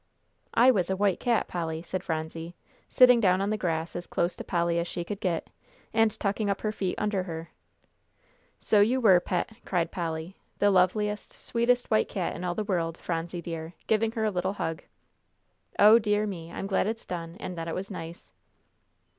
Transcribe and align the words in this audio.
"I 0.55 0.71
was 0.71 0.89
a 0.89 0.95
white 0.97 1.19
cat, 1.19 1.47
Polly," 1.47 1.83
said 1.83 2.03
Phronsie, 2.03 2.55
sitting 2.89 3.19
down 3.19 3.39
on 3.39 3.51
the 3.51 3.55
grass 3.57 3.95
as 3.95 4.07
close 4.07 4.35
to 4.35 4.43
Polly 4.43 4.79
as 4.79 4.87
she 4.87 5.03
could 5.03 5.19
get, 5.19 5.51
and 5.93 6.19
tucking 6.19 6.49
up 6.49 6.61
her 6.61 6.71
feet 6.71 6.95
under 6.97 7.21
her. 7.21 7.51
"So 8.59 8.81
you 8.81 8.99
were, 8.99 9.19
Pet," 9.19 9.51
cried 9.63 9.91
Polly, 9.91 10.35
"the 10.57 10.71
loveliest, 10.71 11.33
sweetest 11.33 11.91
white 11.91 12.09
cat 12.09 12.35
in 12.35 12.43
all 12.43 12.55
the 12.55 12.63
world, 12.63 12.97
Phronsie 12.97 13.43
dear," 13.43 13.75
giving 13.85 14.11
her 14.13 14.23
a 14.25 14.31
little 14.31 14.53
hug. 14.53 14.81
"O 15.77 15.99
dear 15.99 16.25
me, 16.25 16.51
I'm 16.51 16.65
glad 16.65 16.87
it's 16.87 17.05
done, 17.05 17.37
and 17.39 17.55
that 17.55 17.67
it 17.67 17.75
was 17.75 17.91
nice." 17.91 18.31